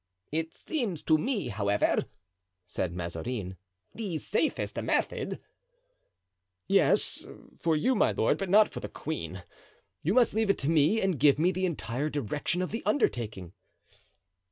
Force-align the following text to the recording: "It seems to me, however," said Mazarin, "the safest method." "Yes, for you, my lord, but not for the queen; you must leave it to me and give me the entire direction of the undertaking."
"It 0.31 0.55
seems 0.55 1.03
to 1.03 1.15
me, 1.19 1.49
however," 1.49 2.05
said 2.65 2.91
Mazarin, 2.95 3.55
"the 3.93 4.17
safest 4.17 4.75
method." 4.81 5.39
"Yes, 6.67 7.27
for 7.59 7.75
you, 7.75 7.93
my 7.93 8.11
lord, 8.11 8.39
but 8.39 8.49
not 8.49 8.67
for 8.67 8.79
the 8.79 8.89
queen; 8.89 9.43
you 10.01 10.15
must 10.15 10.33
leave 10.33 10.49
it 10.49 10.57
to 10.57 10.69
me 10.71 10.99
and 10.99 11.19
give 11.19 11.37
me 11.37 11.51
the 11.51 11.67
entire 11.67 12.09
direction 12.09 12.63
of 12.63 12.71
the 12.71 12.81
undertaking." 12.83 13.53